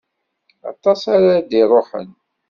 Aṭas 0.71 1.01
ara 1.15 1.33
d-iṛuḥen. 1.49 2.09